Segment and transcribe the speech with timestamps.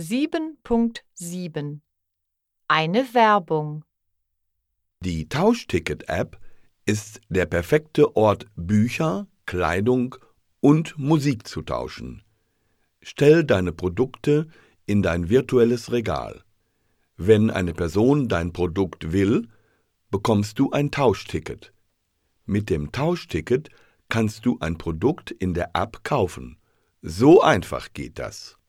[0.00, 1.80] 7.7
[2.68, 3.84] Eine Werbung
[5.00, 6.40] Die Tauschticket-App
[6.86, 10.16] ist der perfekte Ort, Bücher, Kleidung
[10.60, 12.22] und Musik zu tauschen.
[13.02, 14.48] Stell deine Produkte
[14.86, 16.44] in dein virtuelles Regal.
[17.18, 19.48] Wenn eine Person dein Produkt will,
[20.10, 21.74] bekommst du ein Tauschticket.
[22.46, 23.68] Mit dem Tauschticket
[24.08, 26.56] kannst du ein Produkt in der App kaufen.
[27.02, 28.59] So einfach geht das.